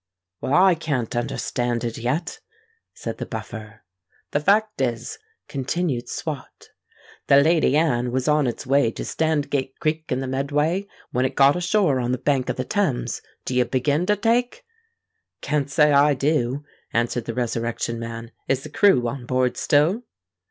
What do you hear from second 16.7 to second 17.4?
answered the